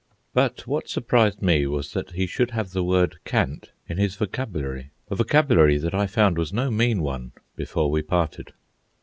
But 0.33 0.65
what 0.65 0.89
surprised 0.89 1.43
me 1.43 1.67
was 1.67 1.93
that 1.93 2.13
he 2.13 2.25
should 2.25 2.49
have 2.49 2.71
the 2.71 2.83
word 2.83 3.19
"cant" 3.23 3.69
in 3.87 3.99
his 3.99 4.15
vocabulary, 4.15 4.89
a 5.11 5.15
vocabulary 5.15 5.77
that 5.77 5.93
I 5.93 6.07
found 6.07 6.39
was 6.39 6.51
no 6.51 6.71
mean 6.71 7.03
one 7.03 7.33
before 7.55 7.91
we 7.91 8.01
parted. 8.01 8.51